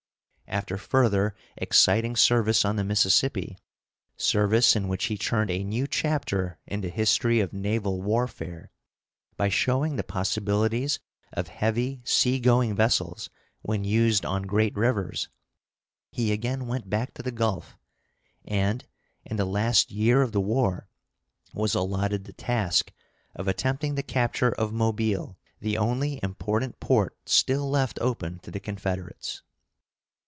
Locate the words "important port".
26.21-27.17